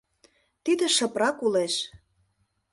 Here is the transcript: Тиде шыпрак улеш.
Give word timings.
Тиде 0.63 0.87
шыпрак 0.95 1.37
улеш. 1.45 1.75